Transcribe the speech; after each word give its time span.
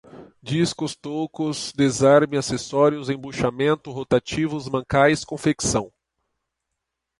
discos, 0.41 0.95
tocos, 0.95 1.71
desarme, 1.73 2.35
acessórios, 2.35 3.07
embuchamento, 3.07 3.91
rotativos, 3.91 4.67
mancais, 4.67 5.23
confecção 5.23 5.93